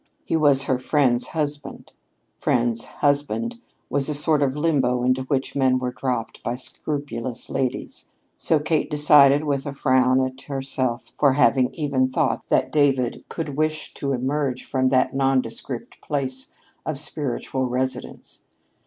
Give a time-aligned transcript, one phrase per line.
[0.25, 1.91] He was her friend's husband.
[2.39, 8.07] "Friend's husband" was a sort of limbo into which men were dropped by scrupulous ladies;
[8.35, 13.55] so Kate decided, with a frown at herself for having even thought that David could
[13.55, 16.49] wish to emerge from that nondescript place
[16.83, 18.41] of spiritual residence.